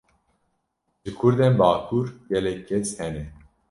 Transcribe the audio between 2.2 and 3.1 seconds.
gelek kes